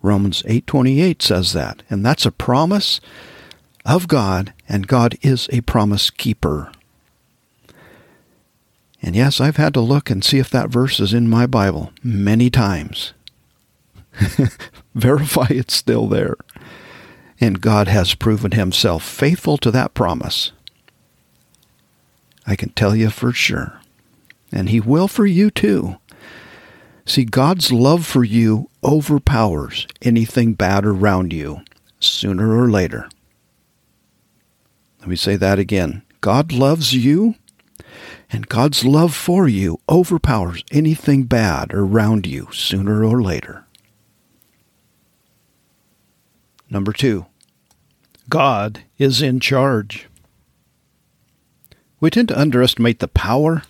Romans 0.00 0.43
8:28 0.47 1.21
says 1.21 1.53
that, 1.53 1.83
and 1.91 2.07
that's 2.07 2.25
a 2.25 2.31
promise 2.31 3.00
of 3.88 4.07
God, 4.07 4.52
and 4.68 4.87
God 4.87 5.16
is 5.23 5.49
a 5.50 5.62
promise 5.62 6.11
keeper. 6.11 6.71
And 9.00 9.16
yes, 9.16 9.40
I've 9.40 9.57
had 9.57 9.75
to 9.75 9.80
look 9.80 10.11
and 10.11 10.23
see 10.23 10.38
if 10.38 10.50
that 10.50 10.68
verse 10.68 11.00
is 11.00 11.14
in 11.14 11.30
my 11.30 11.47
Bible 11.47 11.92
many 12.02 12.50
times. 12.50 13.14
Verify 14.95 15.47
it's 15.50 15.75
still 15.75 16.07
there. 16.07 16.37
And 17.40 17.61
God 17.61 17.88
has 17.88 18.14
proven 18.14 18.50
himself 18.50 19.02
faithful 19.02 19.57
to 19.59 19.71
that 19.71 19.95
promise. 19.95 20.52
I 22.47 22.57
can 22.57 22.71
tell 22.71 22.95
you 22.95 23.11
for 23.11 23.33
sure. 23.33 23.80
And 24.52 24.68
he 24.68 24.80
will 24.80 25.09
for 25.09 25.25
you 25.25 25.50
too. 25.50 25.97
See, 27.07 27.25
God's 27.25 27.73
love 27.73 28.04
for 28.04 28.25
you 28.25 28.68
overpowers 28.85 29.87
anything 30.02 30.52
bad 30.54 30.85
around 30.85 31.33
you 31.33 31.61
sooner 32.00 32.59
or 32.59 32.68
later. 32.71 33.09
Let 35.09 35.12
me 35.12 35.17
say 35.17 35.37
that 35.37 35.59
again. 35.59 36.03
God 36.21 36.53
loves 36.53 36.93
you, 36.93 37.37
and 38.31 38.47
God's 38.47 38.85
love 38.85 39.15
for 39.15 39.49
you 39.49 39.81
overpowers 39.88 40.62
anything 40.71 41.23
bad 41.23 41.73
around 41.73 42.27
you 42.27 42.49
sooner 42.53 43.03
or 43.03 43.23
later. 43.23 43.65
Number 46.69 46.93
two, 46.93 47.25
God 48.29 48.83
is 48.99 49.23
in 49.23 49.41
charge. 49.41 50.11
We 52.00 52.11
tend 52.11 52.29
to 52.29 52.38
underestimate 52.38 52.99
the 52.99 53.09
power, 53.09 53.62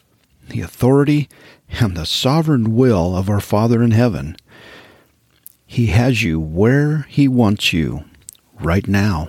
the 0.49 0.61
authority, 0.61 1.29
and 1.71 1.97
the 1.97 2.05
sovereign 2.05 2.75
will 2.75 3.17
of 3.17 3.31
our 3.31 3.41
Father 3.41 3.81
in 3.81 3.93
heaven. 3.93 4.37
He 5.65 5.87
has 5.87 6.21
you 6.25 6.41
where 6.41 7.07
He 7.09 7.29
wants 7.29 7.73
you 7.73 8.07
right 8.59 8.89
now. 8.89 9.29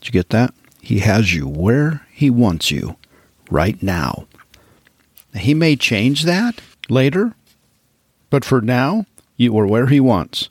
Did 0.00 0.08
you 0.08 0.12
get 0.12 0.30
that? 0.30 0.54
He 0.80 1.00
has 1.00 1.34
you 1.34 1.48
where 1.48 2.06
He 2.12 2.30
wants 2.30 2.70
you 2.70 2.96
right 3.50 3.82
now. 3.82 4.26
He 5.34 5.54
may 5.54 5.76
change 5.76 6.24
that 6.24 6.60
later, 6.88 7.34
but 8.30 8.44
for 8.44 8.60
now, 8.60 9.06
you 9.36 9.56
are 9.58 9.66
where 9.66 9.86
He 9.86 10.00
wants 10.00 10.48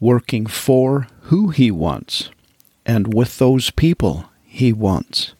working 0.00 0.46
for 0.46 1.06
who 1.24 1.50
he 1.50 1.70
wants 1.70 2.30
and 2.86 3.12
with 3.12 3.38
those 3.38 3.70
people 3.70 4.24
he 4.42 4.72
wants 4.72 5.34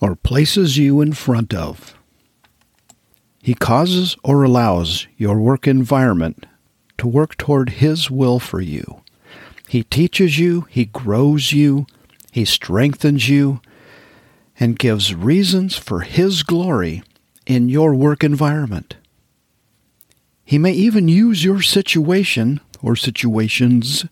or 0.00 0.14
places 0.14 0.78
you 0.78 1.00
in 1.00 1.12
front 1.12 1.52
of. 1.52 1.94
He 3.42 3.54
causes 3.54 4.16
or 4.22 4.44
allows 4.44 5.06
your 5.18 5.38
work 5.38 5.66
environment 5.66 6.46
to 6.98 7.08
work 7.08 7.36
toward 7.36 7.70
his 7.70 8.10
will 8.10 8.38
for 8.38 8.60
you. 8.60 9.02
He 9.68 9.82
teaches 9.82 10.38
you, 10.38 10.66
he 10.70 10.84
grows 10.84 11.52
you, 11.52 11.86
he 12.34 12.44
strengthens 12.44 13.28
you, 13.28 13.60
and 14.58 14.76
gives 14.76 15.14
reasons 15.14 15.76
for 15.78 16.00
his 16.00 16.42
glory 16.42 17.00
in 17.46 17.68
your 17.68 17.94
work 17.94 18.24
environment. 18.24 18.96
He 20.44 20.58
may 20.58 20.72
even 20.72 21.06
use 21.06 21.44
your 21.44 21.62
situation 21.62 22.58
or 22.82 22.96
situations 22.96 24.04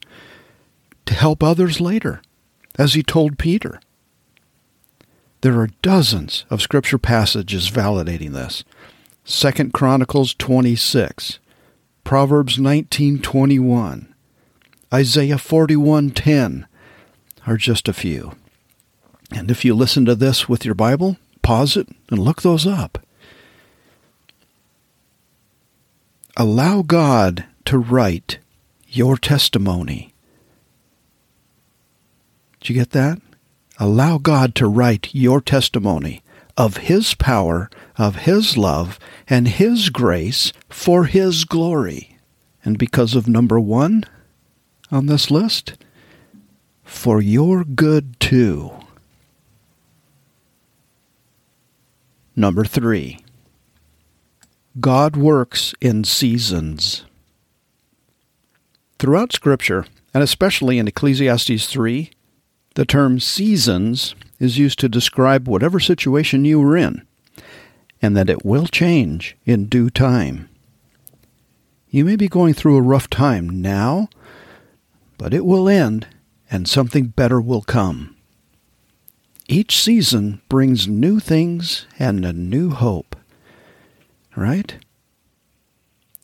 to 1.04 1.14
help 1.14 1.42
others 1.42 1.80
later, 1.80 2.22
as 2.78 2.94
he 2.94 3.02
told 3.02 3.38
Peter. 3.38 3.80
There 5.40 5.58
are 5.58 5.70
dozens 5.82 6.44
of 6.48 6.62
scripture 6.62 6.98
passages 6.98 7.72
validating 7.72 8.34
this. 8.34 8.62
2 9.24 9.70
Chronicles 9.70 10.32
26, 10.34 11.40
Proverbs 12.04 12.56
19:21, 12.56 14.14
Isaiah 14.94 15.38
41:10 15.38 16.66
are 17.46 17.56
just 17.56 17.88
a 17.88 17.92
few. 17.92 18.32
And 19.34 19.50
if 19.50 19.64
you 19.64 19.74
listen 19.74 20.04
to 20.06 20.14
this 20.14 20.48
with 20.48 20.64
your 20.64 20.74
Bible, 20.74 21.16
pause 21.42 21.76
it 21.76 21.88
and 22.10 22.18
look 22.18 22.42
those 22.42 22.66
up. 22.66 22.98
Allow 26.36 26.82
God 26.82 27.44
to 27.66 27.78
write 27.78 28.38
your 28.88 29.16
testimony. 29.16 30.14
Did 32.60 32.68
you 32.70 32.74
get 32.74 32.90
that? 32.90 33.20
Allow 33.78 34.18
God 34.18 34.54
to 34.56 34.68
write 34.68 35.14
your 35.14 35.40
testimony 35.40 36.22
of 36.56 36.76
His 36.78 37.14
power, 37.14 37.70
of 37.96 38.16
His 38.16 38.56
love, 38.56 38.98
and 39.28 39.48
His 39.48 39.88
grace 39.88 40.52
for 40.68 41.04
His 41.04 41.44
glory. 41.44 42.18
And 42.64 42.78
because 42.78 43.14
of 43.14 43.26
number 43.26 43.58
one 43.58 44.04
on 44.90 45.06
this 45.06 45.30
list, 45.30 45.74
for 46.92 47.20
your 47.20 47.64
good 47.64 48.20
too. 48.20 48.70
Number 52.36 52.64
three, 52.64 53.18
God 54.78 55.16
works 55.16 55.74
in 55.80 56.04
seasons. 56.04 57.04
Throughout 59.00 59.32
Scripture, 59.32 59.86
and 60.14 60.22
especially 60.22 60.78
in 60.78 60.86
Ecclesiastes 60.86 61.66
3, 61.66 62.10
the 62.76 62.84
term 62.84 63.18
seasons 63.18 64.14
is 64.38 64.58
used 64.58 64.78
to 64.78 64.88
describe 64.88 65.48
whatever 65.48 65.80
situation 65.80 66.44
you 66.44 66.62
are 66.62 66.76
in, 66.76 67.02
and 68.00 68.16
that 68.16 68.30
it 68.30 68.44
will 68.44 68.66
change 68.66 69.36
in 69.44 69.66
due 69.66 69.90
time. 69.90 70.48
You 71.88 72.04
may 72.04 72.16
be 72.16 72.28
going 72.28 72.54
through 72.54 72.76
a 72.76 72.82
rough 72.82 73.10
time 73.10 73.48
now, 73.60 74.08
but 75.18 75.34
it 75.34 75.44
will 75.44 75.68
end 75.68 76.06
and 76.52 76.68
something 76.68 77.06
better 77.06 77.40
will 77.40 77.62
come. 77.62 78.14
Each 79.48 79.82
season 79.82 80.42
brings 80.50 80.86
new 80.86 81.18
things 81.18 81.86
and 81.98 82.26
a 82.26 82.32
new 82.32 82.70
hope. 82.70 83.16
Right? 84.36 84.76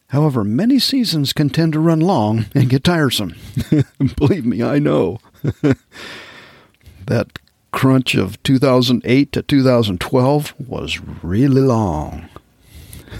However, 0.08 0.44
many 0.44 0.78
seasons 0.78 1.32
can 1.32 1.48
tend 1.48 1.72
to 1.72 1.80
run 1.80 2.00
long 2.00 2.44
and 2.54 2.68
get 2.68 2.84
tiresome. 2.84 3.34
Believe 4.16 4.44
me, 4.44 4.62
I 4.62 4.78
know. 4.78 5.18
that 7.06 7.38
crunch 7.72 8.14
of 8.14 8.42
2008 8.42 9.32
to 9.32 9.42
2012 9.42 10.54
was 10.58 11.00
really 11.22 11.60
long. 11.62 12.28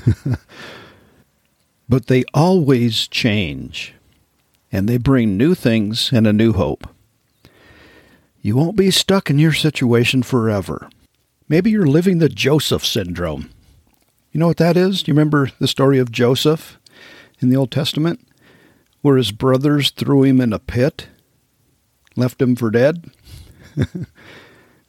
but 1.88 2.06
they 2.06 2.24
always 2.34 3.08
change, 3.08 3.94
and 4.70 4.88
they 4.88 4.98
bring 4.98 5.38
new 5.38 5.54
things 5.54 6.10
and 6.12 6.26
a 6.26 6.32
new 6.32 6.52
hope. 6.52 6.86
You 8.49 8.57
won't 8.57 8.76
be 8.76 8.90
stuck 8.90 9.28
in 9.28 9.38
your 9.38 9.52
situation 9.52 10.23
forever. 10.23 10.88
Maybe 11.50 11.71
you're 11.71 11.85
living 11.85 12.17
the 12.17 12.31
Joseph 12.31 12.83
syndrome. 12.83 13.50
You 14.33 14.40
know 14.40 14.47
what 14.47 14.57
that 14.57 14.75
is? 14.75 15.02
Do 15.02 15.11
you 15.11 15.14
remember 15.14 15.50
the 15.59 15.69
story 15.69 15.99
of 15.99 16.11
Joseph 16.11 16.78
in 17.40 17.50
the 17.50 17.57
Old 17.57 17.71
Testament, 17.71 18.26
where 19.02 19.19
his 19.19 19.33
brothers 19.33 19.90
threw 19.90 20.23
him 20.23 20.40
in 20.40 20.55
a 20.55 20.59
pit, 20.59 21.09
left 22.17 22.40
him 22.40 22.57
for 22.57 22.71
dead? 22.71 23.11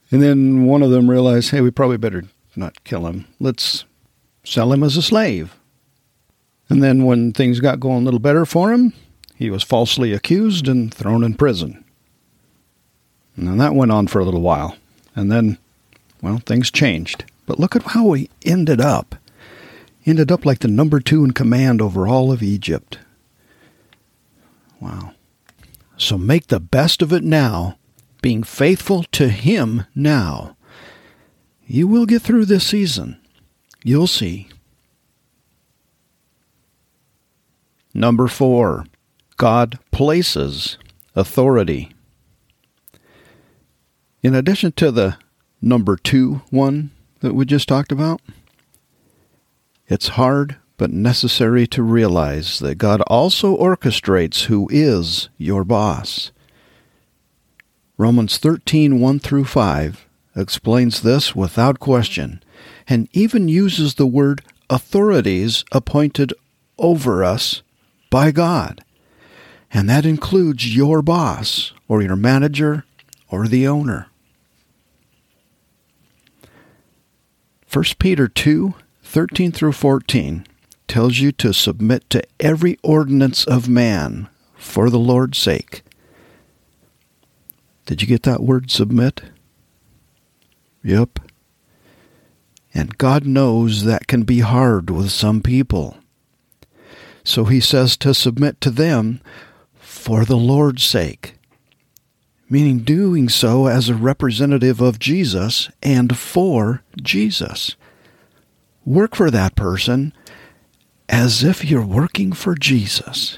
And 0.10 0.24
then 0.24 0.66
one 0.66 0.82
of 0.82 0.90
them 0.90 1.10
realized, 1.10 1.52
hey, 1.52 1.60
we 1.60 1.70
probably 1.70 1.98
better 1.98 2.24
not 2.56 2.86
kill 2.86 3.08
him. 3.08 3.26
Let's 3.42 3.84
sell 4.46 4.72
him 4.72 4.84
as 4.84 4.96
a 4.96 5.02
slave. 5.02 5.60
And 6.70 6.82
then 6.82 7.04
when 7.04 7.34
things 7.34 7.60
got 7.60 7.82
going 7.82 8.04
a 8.04 8.06
little 8.06 8.22
better 8.22 8.46
for 8.46 8.72
him, 8.72 8.94
he 9.36 9.50
was 9.50 9.64
falsely 9.64 10.14
accused 10.14 10.70
and 10.70 10.94
thrown 10.94 11.26
in 11.26 11.36
prison. 11.36 11.84
And 13.48 13.60
that 13.60 13.76
went 13.76 13.92
on 13.92 14.08
for 14.08 14.20
a 14.20 14.26
little 14.26 14.42
while. 14.42 14.76
And 15.16 15.32
then, 15.32 15.58
well, 16.22 16.40
things 16.40 16.72
changed. 16.72 17.26
But 17.46 17.60
look 17.60 17.76
at 17.76 17.84
how 17.84 18.14
he 18.14 18.30
ended 18.46 18.82
up. 18.82 19.16
Ended 20.06 20.32
up 20.32 20.46
like 20.46 20.60
the 20.60 20.68
number 20.68 21.00
two 21.00 21.24
in 21.24 21.32
command 21.32 21.82
over 21.82 22.08
all 22.08 22.32
of 22.32 22.44
Egypt. 22.44 23.00
Wow. 24.80 25.14
So 25.98 26.18
make 26.18 26.48
the 26.48 26.60
best 26.60 27.02
of 27.02 27.12
it 27.12 27.24
now, 27.24 27.78
being 28.22 28.44
faithful 28.44 29.04
to 29.12 29.28
Him 29.30 29.86
now. 29.94 30.56
You 31.68 31.88
will 31.88 32.06
get 32.06 32.22
through 32.22 32.46
this 32.46 32.66
season. 32.66 33.20
You'll 33.84 34.08
see. 34.08 34.50
Number 37.94 38.28
four, 38.28 38.86
God 39.38 39.80
places 39.92 40.78
authority. 41.16 41.92
In 44.22 44.36
addition 44.36 44.74
to 44.74 44.92
the 44.92 45.18
number 45.62 45.96
two 45.96 46.42
one 46.50 46.92
that 47.22 47.34
we 47.34 47.46
just 47.46 47.68
talked 47.70 47.92
about, 47.92 48.22
it's 49.88 50.10
hard 50.10 50.58
but 50.78 50.92
necessary 50.92 51.68
to 51.68 51.84
realize 51.84 52.60
that 52.60 52.76
God 52.76 53.02
also 53.02 53.58
orchestrates 53.58 54.46
who 54.46 54.68
is 54.72 55.30
your 55.38 55.64
boss. 55.64 56.32
Romans 57.98 58.38
13 58.38 59.00
1 59.00 59.20
through 59.20 59.46
5 59.46 60.06
explains 60.36 61.02
this 61.02 61.36
without 61.36 61.80
question 61.80 62.42
and 62.88 63.08
even 63.14 63.48
uses 63.48 63.96
the 63.96 64.08
word 64.08 64.42
authorities 64.70 65.64
appointed 65.72 66.34
over 66.78 67.24
us 67.24 67.62
by 68.10 68.32
God. 68.32 68.84
And 69.72 69.90
that 69.90 70.06
includes 70.06 70.76
your 70.76 71.02
boss 71.02 71.74
or 71.88 72.02
your 72.02 72.16
manager 72.16 72.86
or 73.30 73.48
the 73.48 73.68
owner. 73.68 74.09
1 77.72 77.86
Peter 78.00 78.28
2 78.28 78.74
13 79.04 79.52
through 79.52 79.72
14 79.72 80.46
tells 80.88 81.20
you 81.20 81.32
to 81.32 81.54
submit 81.54 82.10
to 82.10 82.24
every 82.40 82.78
ordinance 82.82 83.46
of 83.46 83.70
man 83.70 84.28
for 84.56 84.90
the 84.90 85.00
Lord's 85.00 85.38
sake. 85.38 85.84
Did 87.86 88.02
you 88.02 88.08
get 88.08 88.24
that 88.24 88.42
word 88.42 88.72
submit? 88.72 89.22
Yep. 90.84 91.20
And 92.74 92.98
God 92.98 93.26
knows 93.26 93.84
that 93.84 94.08
can 94.08 94.24
be 94.24 94.40
hard 94.40 94.90
with 94.90 95.12
some 95.12 95.42
people. 95.42 95.98
So 97.24 97.46
he 97.46 97.60
says 97.60 97.98
to 97.98 98.14
submit 98.14 98.62
to 98.62 98.72
them 98.72 99.22
for 99.76 100.26
the 100.26 100.38
Lord's 100.38 100.84
sake, 100.84 101.36
meaning 102.50 102.80
doing 102.80 103.30
so 103.30 103.68
as 103.68 103.90
a 103.90 103.96
representative 103.96 104.82
of 104.82 104.98
Jesus 105.00 105.70
and 105.84 106.18
for 106.18 106.82
Jesus. 107.02 107.76
Work 108.86 109.16
for 109.16 109.30
that 109.30 109.56
person 109.56 110.14
as 111.08 111.44
if 111.44 111.64
you're 111.64 111.86
working 111.86 112.34
for 112.34 112.56
Jesus. 112.56 113.38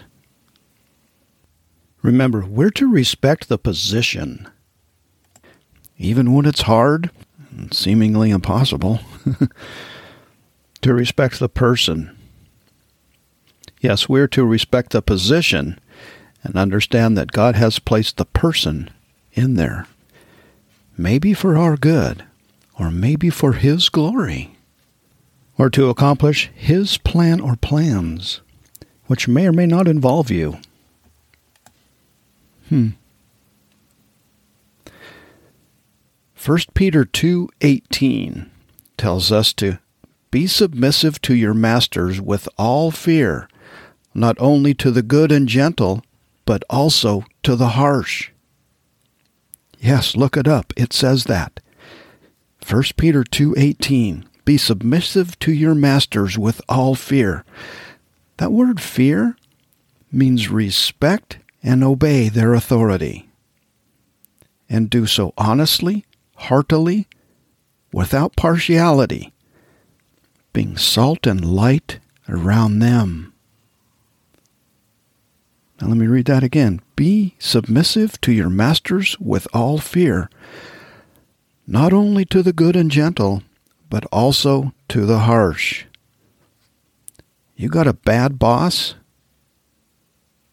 Remember, 2.02 2.46
we're 2.46 2.72
to 2.72 2.90
respect 2.90 3.48
the 3.48 3.60
position, 3.60 4.50
even 5.98 6.34
when 6.34 6.46
it's 6.46 6.62
hard 6.62 7.12
and 7.52 7.74
seemingly 7.74 8.32
impossible, 8.32 9.02
to 10.82 10.94
respect 10.94 11.40
the 11.40 11.50
person. 11.50 12.18
Yes, 13.82 14.08
we're 14.08 14.28
to 14.30 14.46
respect 14.46 14.92
the 14.92 15.02
position 15.02 15.80
and 16.44 16.56
understand 16.56 17.18
that 17.18 17.32
God 17.32 17.56
has 17.56 17.78
placed 17.78 18.18
the 18.18 18.26
person 18.26 18.90
in 19.34 19.56
there. 19.56 19.88
Maybe 20.98 21.34
for 21.34 21.58
our 21.58 21.78
good, 21.78 22.26
or 22.78 22.92
maybe 22.92 23.30
for 23.30 23.54
His 23.54 23.90
glory, 23.90 24.56
or 25.58 25.70
to 25.70 25.90
accomplish 25.90 26.50
His 26.54 26.98
plan 26.98 27.40
or 27.40 27.56
plans, 27.56 28.42
which 29.08 29.28
may 29.28 29.48
or 29.48 29.52
may 29.52 29.66
not 29.66 29.88
involve 29.88 30.30
you. 30.32 30.58
Hmm. 32.70 32.90
1 36.44 36.60
Peter 36.74 37.06
2:18 37.06 38.50
tells 38.98 39.32
us 39.32 39.54
to 39.54 39.78
be 40.32 40.48
submissive 40.48 41.22
to 41.22 41.36
your 41.36 41.54
masters 41.54 42.20
with 42.22 42.48
all 42.58 42.90
fear, 42.90 43.48
not 44.16 44.38
only 44.40 44.74
to 44.74 44.90
the 44.90 45.04
good 45.04 45.32
and 45.32 45.48
gentle, 45.48 46.02
but 46.46 46.64
also 46.70 47.26
to 47.44 47.56
the 47.56 47.70
harsh. 47.70 48.32
Yes, 49.82 50.16
look 50.16 50.38
it 50.38 50.48
up. 50.48 50.74
It 50.78 50.94
says 50.94 51.24
that. 51.24 51.60
1 52.64 52.84
Peter 52.98 53.24
2:18 53.24 54.26
Be 54.46 54.56
submissive 54.56 55.40
to 55.40 55.52
your 55.52 55.74
masters 55.74 56.38
with 56.38 56.62
all 56.70 56.94
fear. 56.94 57.44
That 58.38 58.52
word 58.52 58.80
fear 58.80 59.36
means 60.12 60.50
respect 60.50 61.40
and 61.64 61.84
obey 61.84 62.30
their 62.30 62.54
authority. 62.54 63.28
And 64.70 64.90
do 64.90 65.08
so 65.08 65.34
honestly, 65.36 66.06
heartily, 66.36 67.08
without 67.92 68.36
partiality, 68.36 69.34
being 70.54 70.78
salt 70.78 71.26
and 71.26 71.44
light 71.44 72.00
around 72.30 72.80
them. 72.80 73.34
Now 75.82 75.88
let 75.88 75.98
me 75.98 76.06
read 76.06 76.26
that 76.28 76.44
again. 76.44 76.82
Be 77.02 77.34
submissive 77.40 78.22
to 78.22 78.32
your 78.32 78.52
masters 78.52 79.20
with 79.20 79.48
all 79.56 79.80
fear, 79.80 80.30
not 81.66 81.94
only 81.94 82.26
to 82.26 82.44
the 82.44 82.54
good 82.54 82.76
and 82.76 82.92
gentle, 82.92 83.42
but 83.90 84.06
also 84.12 84.72
to 84.90 85.08
the 85.08 85.22
harsh. 85.22 85.86
You 87.56 87.70
got 87.70 87.88
a 87.88 87.94
bad 87.94 88.38
boss? 88.38 88.94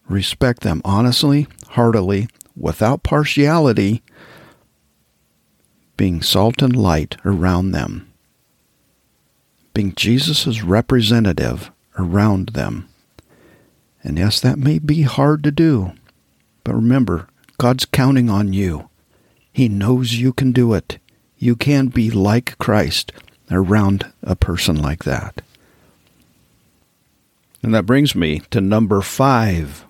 Respect 0.07 0.61
them 0.61 0.81
honestly, 0.83 1.45
heartily, 1.67 2.27
without 2.57 3.03
partiality, 3.03 4.01
being 5.97 6.23
salt 6.23 6.63
and 6.63 6.75
light 6.75 7.15
around 7.23 7.73
them, 7.73 8.11
being 9.75 9.93
Jesus' 9.93 10.63
representative 10.63 11.69
around 11.99 12.49
them. 12.53 12.89
And 14.01 14.17
yes, 14.17 14.39
that 14.41 14.57
may 14.57 14.79
be 14.79 15.03
hard 15.03 15.43
to 15.43 15.51
do, 15.51 15.93
but 16.63 16.75
remember, 16.75 17.27
God's 17.57 17.85
counting 17.85 18.29
on 18.29 18.53
you. 18.53 18.89
He 19.51 19.67
knows 19.67 20.13
you 20.13 20.33
can 20.33 20.51
do 20.51 20.73
it. 20.73 20.99
You 21.37 21.55
can 21.55 21.87
be 21.87 22.09
like 22.11 22.57
Christ 22.57 23.11
around 23.51 24.11
a 24.21 24.35
person 24.35 24.81
like 24.81 25.03
that. 25.03 25.41
And 27.61 27.73
that 27.73 27.85
brings 27.85 28.15
me 28.15 28.41
to 28.51 28.61
number 28.61 29.01
five. 29.01 29.85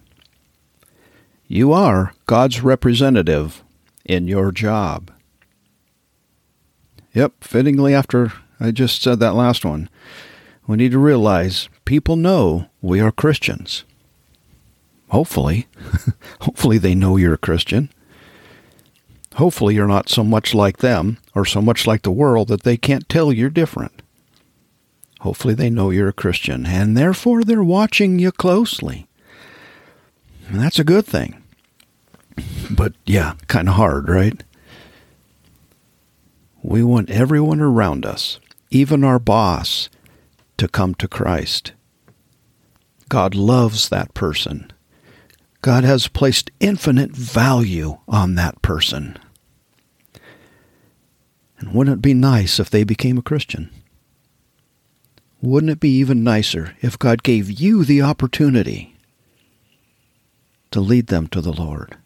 You 1.48 1.72
are 1.72 2.14
God's 2.26 2.62
representative 2.62 3.64
in 4.06 4.28
your 4.28 4.52
job. 4.52 5.12
Yep, 7.14 7.44
fittingly 7.44 7.94
after 7.94 8.34
I 8.60 8.72
just 8.72 9.02
said 9.02 9.20
that 9.20 9.36
last 9.36 9.66
one, 9.66 9.90
we 10.68 10.78
need 10.78 10.92
to 10.92 11.00
realize 11.00 11.70
people 11.86 12.16
know 12.16 12.68
we 12.82 13.00
are 13.00 13.12
Christians. 13.12 13.84
Hopefully. 15.10 15.68
Hopefully 16.42 16.78
they 16.78 16.96
know 16.96 17.18
you're 17.18 17.34
a 17.34 17.38
Christian. 17.38 17.90
Hopefully 19.36 19.76
you're 19.76 19.88
not 19.88 20.10
so 20.10 20.24
much 20.24 20.54
like 20.54 20.78
them 20.78 21.18
or 21.36 21.46
so 21.46 21.62
much 21.62 21.88
like 21.88 22.02
the 22.02 22.12
world 22.12 22.48
that 22.50 22.64
they 22.64 22.78
can't 22.78 23.08
tell 23.08 23.32
you're 23.32 23.50
different. 23.50 24.02
Hopefully 25.22 25.54
they 25.54 25.70
know 25.70 25.90
you're 25.90 26.10
a 26.10 26.14
Christian 26.14 26.66
and 26.66 26.96
therefore 26.98 27.44
they're 27.44 27.64
watching 27.64 28.20
you 28.20 28.32
closely. 28.32 29.08
And 30.48 30.60
that's 30.60 30.80
a 30.80 30.84
good 30.84 31.06
thing. 31.06 31.44
But 32.72 32.94
yeah, 33.06 33.34
kind 33.48 33.68
of 33.68 33.76
hard, 33.76 34.10
right? 34.10 34.44
We 36.62 36.84
want 36.84 37.10
everyone 37.10 37.62
around 37.62 38.06
us, 38.06 38.40
even 38.70 39.04
our 39.04 39.20
boss, 39.20 39.90
to 40.58 40.68
come 40.68 40.96
to 40.96 41.08
Christ. 41.08 41.74
God 43.08 43.36
loves 43.36 43.90
that 43.90 44.14
person. 44.14 44.72
God 45.62 45.84
has 45.84 46.08
placed 46.08 46.52
infinite 46.60 47.12
value 47.12 47.98
on 48.08 48.36
that 48.36 48.62
person. 48.62 49.18
And 51.60 51.74
wouldn't 51.74 51.98
it 51.98 52.02
be 52.02 52.14
nice 52.14 52.60
if 52.60 52.70
they 52.70 52.84
became 52.84 53.18
a 53.18 53.24
Christian? 53.24 53.70
Wouldn't 55.42 55.72
it 55.72 55.80
be 55.80 55.92
even 55.98 56.24
nicer 56.24 56.76
if 56.82 57.00
God 57.00 57.24
gave 57.24 57.50
you 57.52 57.84
the 57.84 58.02
opportunity 58.02 58.96
to 60.72 60.80
lead 60.80 61.08
them 61.08 61.28
to 61.28 61.42
the 61.42 61.54
Lord? 61.54 61.98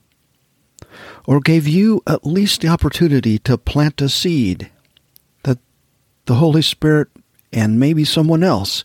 or 1.26 1.40
gave 1.40 1.68
you 1.68 2.02
at 2.06 2.26
least 2.26 2.62
the 2.62 2.68
opportunity 2.68 3.38
to 3.40 3.58
plant 3.58 4.02
a 4.02 4.10
seed 4.10 4.70
that 5.44 5.58
the 6.26 6.36
Holy 6.36 6.62
Spirit 6.62 7.08
and 7.52 7.80
maybe 7.80 8.04
someone 8.04 8.44
else 8.44 8.84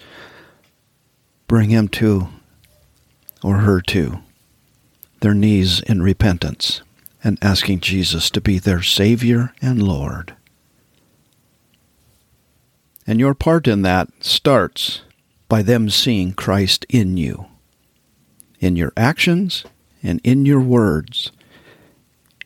bring 1.46 1.70
him 1.70 1.88
to 1.88 2.28
or 3.42 3.58
her 3.58 3.80
to 3.80 4.20
their 5.20 5.34
knees 5.34 5.80
in 5.80 6.02
repentance 6.02 6.82
and 7.24 7.38
asking 7.42 7.80
Jesus 7.80 8.30
to 8.30 8.40
be 8.40 8.58
their 8.58 8.82
Savior 8.82 9.52
and 9.60 9.82
Lord. 9.82 10.34
And 13.06 13.18
your 13.18 13.34
part 13.34 13.66
in 13.66 13.82
that 13.82 14.08
starts 14.20 15.02
by 15.48 15.62
them 15.62 15.88
seeing 15.88 16.32
Christ 16.34 16.84
in 16.88 17.16
you, 17.16 17.46
in 18.60 18.76
your 18.76 18.92
actions 18.96 19.64
and 20.02 20.20
in 20.22 20.46
your 20.46 20.60
words, 20.60 21.32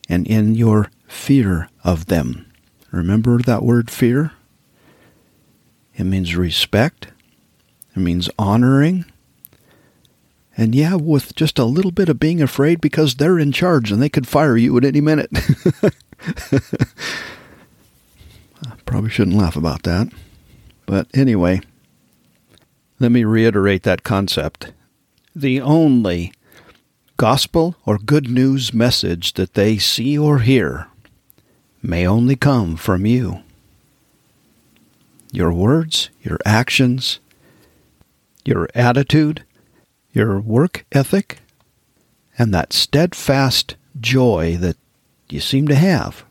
and 0.09 0.25
in 0.25 0.55
your 0.55 0.89
fear 1.07 1.69
of 1.83 2.07
them. 2.07 2.51
Remember 2.91 3.39
that 3.39 3.63
word 3.63 3.91
fear? 3.91 4.31
It 5.95 6.05
means 6.05 6.35
respect. 6.35 7.07
It 7.95 7.99
means 7.99 8.29
honoring. 8.39 9.05
And 10.55 10.75
yeah, 10.75 10.95
with 10.95 11.35
just 11.35 11.57
a 11.57 11.65
little 11.65 11.91
bit 11.91 12.09
of 12.09 12.19
being 12.19 12.41
afraid 12.41 12.79
because 12.79 13.15
they're 13.15 13.39
in 13.39 13.51
charge 13.51 13.91
and 13.91 14.01
they 14.01 14.09
could 14.09 14.27
fire 14.27 14.55
you 14.55 14.77
at 14.77 14.85
any 14.85 15.01
minute. 15.01 15.29
I 18.63 18.75
Probably 18.85 19.09
shouldn't 19.09 19.37
laugh 19.37 19.55
about 19.55 19.83
that. 19.83 20.09
But 20.85 21.07
anyway, 21.13 21.61
let 22.99 23.11
me 23.11 23.23
reiterate 23.23 23.83
that 23.83 24.03
concept. 24.03 24.73
The 25.35 25.59
only 25.59 26.31
gospel 27.17 27.75
or 27.85 27.97
good 27.97 28.29
news 28.29 28.73
message 28.73 29.33
that 29.33 29.55
they 29.55 29.77
see 29.77 30.17
or 30.17 30.39
hear 30.39 30.87
may 31.81 32.05
only 32.05 32.35
come 32.35 32.75
from 32.75 33.05
you. 33.05 33.41
Your 35.31 35.51
words, 35.51 36.09
your 36.21 36.37
actions, 36.45 37.19
your 38.45 38.69
attitude, 38.75 39.43
your 40.13 40.39
work 40.39 40.85
ethic, 40.91 41.39
and 42.37 42.53
that 42.53 42.71
steadfast 42.73 43.75
joy 43.99 44.55
that 44.57 44.77
you 45.29 45.39
seem 45.39 45.67
to 45.67 45.75
have, 45.75 46.23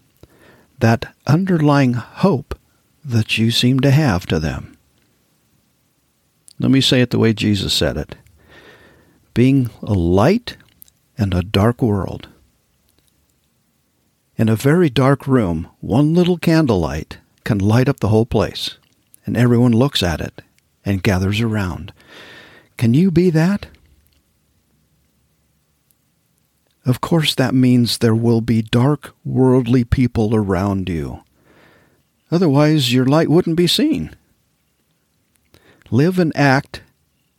that 0.79 1.15
underlying 1.27 1.95
hope 1.95 2.59
that 3.05 3.37
you 3.37 3.51
seem 3.51 3.81
to 3.81 3.91
have 3.91 4.27
to 4.27 4.39
them. 4.39 4.77
Let 6.59 6.71
me 6.71 6.81
say 6.81 7.01
it 7.01 7.11
the 7.11 7.19
way 7.19 7.33
Jesus 7.33 7.73
said 7.73 7.97
it 7.97 8.17
being 9.35 9.71
a 9.83 9.95
light 9.95 10.57
in 11.17 11.33
a 11.33 11.43
dark 11.43 11.81
world. 11.81 12.29
In 14.37 14.49
a 14.49 14.57
very 14.57 14.91
dark 14.91 15.27
room, 15.27 15.69
one 15.81 16.15
little 16.15 16.37
candlelight 16.37 17.19
can 17.45 17.59
light 17.59 17.89
up 17.89 18.01
the 18.01 18.09
whole 18.09 18.27
place, 18.27 18.77
and 19.25 19.37
everyone 19.37 19.73
looks 19.73 20.03
at 20.03 20.21
it 20.21 20.43
and 20.85 21.03
gathers 21.03 21.41
around. 21.41 21.93
Can 22.77 22.95
you 22.95 23.11
be 23.11 23.31
that? 23.31 23.67
Of 26.85 27.01
course, 27.01 27.35
that 27.35 27.55
means 27.55 27.99
there 27.99 28.15
will 28.15 28.41
be 28.41 28.63
dark, 28.63 29.15
worldly 29.25 29.85
people 29.85 30.35
around 30.35 30.89
you. 30.89 31.23
Otherwise, 32.31 32.93
your 32.93 33.07
light 33.07 33.29
wouldn't 33.29 33.57
be 33.57 33.69
seen. 33.69 34.17
Live 35.91 36.19
and 36.19 36.33
act 36.35 36.83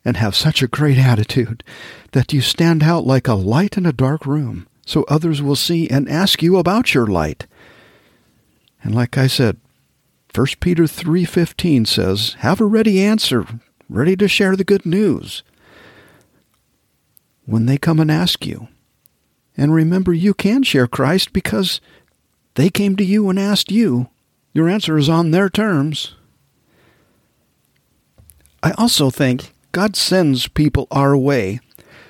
and 0.06 0.18
have 0.18 0.36
such 0.36 0.62
a 0.62 0.68
great 0.68 0.98
attitude 1.12 1.64
that 2.12 2.32
you 2.32 2.42
stand 2.42 2.84
out 2.84 3.06
like 3.06 3.28
a 3.28 3.34
light 3.34 3.78
in 3.78 3.86
a 3.86 3.94
dark 3.94 4.26
room, 4.26 4.68
so 4.86 5.04
others 5.08 5.42
will 5.42 5.56
see 5.56 5.90
and 5.90 6.08
ask 6.08 6.42
you 6.42 6.58
about 6.58 6.94
your 6.94 7.08
light. 7.08 7.46
And 8.84 8.94
like 8.96 9.18
I 9.18 9.28
said, 9.28 9.58
1 10.34 10.48
Peter 10.60 10.88
3:15 10.88 11.86
says, 11.86 12.36
"Have 12.40 12.62
a 12.62 12.66
ready 12.66 13.02
answer, 13.02 13.46
ready 13.90 14.16
to 14.16 14.28
share 14.28 14.56
the 14.56 14.64
good 14.64 14.86
news 14.86 15.44
when 17.46 17.66
they 17.66 17.78
come 17.78 18.00
and 18.00 18.10
ask 18.10 18.46
you." 18.46 18.68
And 19.56 19.74
remember, 19.74 20.14
you 20.14 20.34
can 20.34 20.64
share 20.64 20.88
Christ 20.88 21.34
because 21.34 21.80
they 22.56 22.70
came 22.70 22.96
to 22.96 23.04
you 23.04 23.30
and 23.30 23.40
asked 23.40 23.72
you. 23.72 24.10
Your 24.54 24.70
answer 24.70 24.98
is 24.98 25.10
on 25.10 25.32
their 25.32 25.50
terms. 25.50 26.16
I 28.62 28.72
also 28.72 29.10
think 29.10 29.54
God 29.72 29.96
sends 29.96 30.48
people 30.48 30.88
our 30.92 31.18
way 31.18 31.60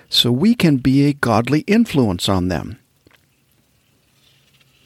so 0.10 0.32
we 0.32 0.54
can 0.54 0.78
be 0.78 1.06
a 1.06 1.14
godly 1.14 1.62
influence 1.62 2.30
on 2.30 2.48
them. 2.48 2.80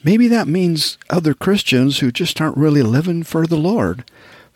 Maybe 0.02 0.28
that 0.28 0.48
means 0.48 0.96
other 1.10 1.34
Christians 1.34 1.98
who 1.98 2.10
just 2.10 2.40
aren't 2.40 2.56
really 2.56 2.82
living 2.82 3.24
for 3.24 3.46
the 3.46 3.56
Lord, 3.56 4.04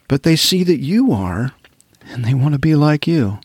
but 0.09 0.23
they 0.23 0.37
see 0.37 0.65
that 0.65 0.81
you 0.81 1.13
are 1.13 1.53
and 2.07 2.25
they 2.25 2.33
want 2.33 2.55
to 2.55 2.59
be 2.59 2.75
like 2.75 3.07
you. 3.07 3.41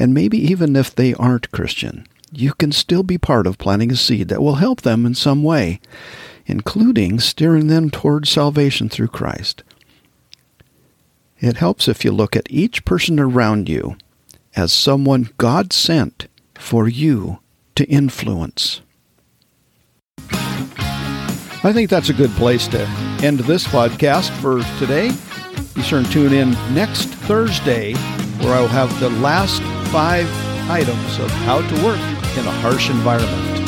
And 0.00 0.14
maybe 0.14 0.38
even 0.38 0.76
if 0.76 0.94
they 0.94 1.12
aren't 1.12 1.52
Christian, 1.52 2.06
you 2.32 2.54
can 2.54 2.72
still 2.72 3.02
be 3.02 3.18
part 3.18 3.46
of 3.46 3.58
planting 3.58 3.92
a 3.92 3.96
seed 3.96 4.28
that 4.28 4.40
will 4.40 4.54
help 4.54 4.80
them 4.80 5.04
in 5.04 5.14
some 5.14 5.42
way, 5.42 5.78
including 6.46 7.20
steering 7.20 7.66
them 7.66 7.90
toward 7.90 8.26
salvation 8.26 8.88
through 8.88 9.08
Christ. 9.08 9.62
It 11.38 11.58
helps 11.58 11.86
if 11.86 12.02
you 12.02 12.12
look 12.12 12.34
at 12.34 12.50
each 12.50 12.86
person 12.86 13.20
around 13.20 13.68
you 13.68 13.98
as 14.56 14.72
someone 14.72 15.28
God 15.36 15.70
sent 15.70 16.28
for 16.54 16.88
you 16.88 17.40
to 17.74 17.84
influence. 17.84 18.80
I 21.62 21.74
think 21.74 21.90
that's 21.90 22.08
a 22.08 22.14
good 22.14 22.30
place 22.30 22.66
to 22.68 22.86
end 23.22 23.40
this 23.40 23.66
podcast 23.66 24.30
for 24.40 24.62
today. 24.78 25.10
Be 25.74 25.82
sure 25.82 25.98
and 25.98 26.10
tune 26.10 26.32
in 26.32 26.52
next 26.74 27.04
Thursday 27.04 27.92
where 28.40 28.54
I 28.54 28.62
will 28.62 28.68
have 28.68 28.98
the 28.98 29.10
last 29.10 29.60
five 29.90 30.28
items 30.70 31.18
of 31.18 31.28
how 31.44 31.60
to 31.60 31.84
work 31.84 31.98
in 32.38 32.46
a 32.46 32.50
harsh 32.62 32.90
environment. 32.90 33.59